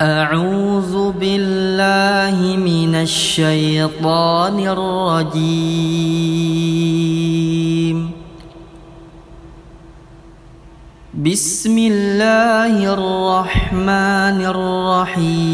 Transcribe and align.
أعوذ 0.00 1.12
بالله 1.12 2.56
من 2.56 2.94
الشيطان 2.94 4.56
الرجيم. 4.60 5.60
بسم 11.14 11.78
الله 11.78 12.92
الرحمن 12.94 14.38
الرحيم. 14.56 15.50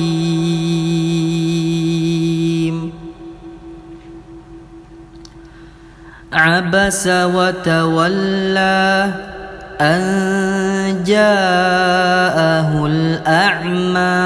عبس 6.32 7.06
وتولى 7.06 8.86
أن 9.80 11.02
جاءه 11.06 12.86
الأعمى. 12.86 14.25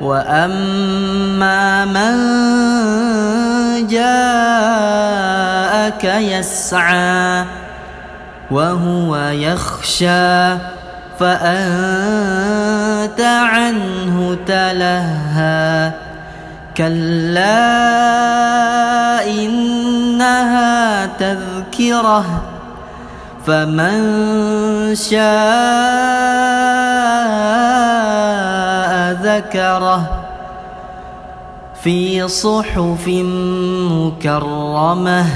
وأما 0.00 1.84
من 1.84 2.16
جاءك 3.86 6.04
يسعى 6.04 7.44
وهو 8.50 9.16
يخشى 9.16 10.56
فأنت 11.20 13.20
عنه 13.20 14.36
تلهى 14.46 15.92
كلا 16.76 17.68
إنها 19.26 21.06
تذكره 21.06 22.42
فمن 23.46 24.04
شاء 24.94 26.28
ذكره 29.38 30.24
في 31.82 32.28
صحف 32.28 33.08
مكرمة 33.94 35.26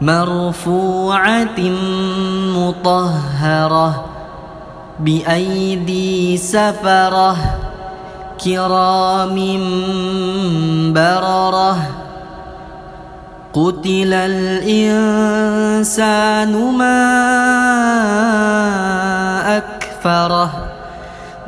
مرفوعة 0.00 1.60
مطهرة 2.58 4.04
بأيدي 5.00 6.36
سفرة 6.36 7.36
كرام 8.44 9.36
بررة 10.92 11.76
قتل 13.52 14.12
الإنسان 14.12 15.72
ما 16.78 17.02
أكفره 19.56 20.71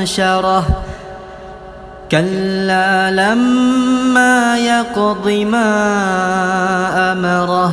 أنشره 0.00 0.64
كلا 2.10 3.10
لما 3.10 4.58
يقض 4.58 5.28
ما 5.28 5.72
أمره 7.12 7.72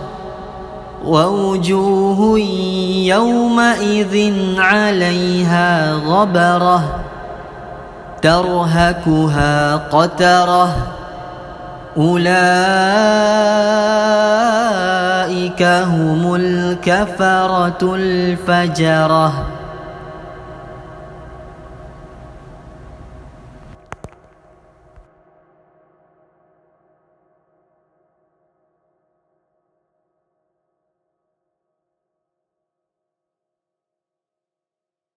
ووجوه 1.05 2.39
يومئذ 3.05 4.33
عليها 4.57 5.93
غبرة 5.93 6.81
ترهكها 8.21 9.75
قترة. 9.75 10.75
أولئك 11.97 12.31
هم 15.63 16.35
الكفرة 16.35 17.95
الفجرة. 17.95 19.33